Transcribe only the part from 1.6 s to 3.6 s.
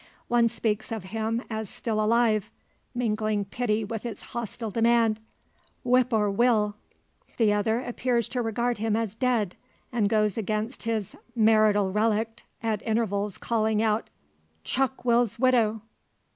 still alive, mingling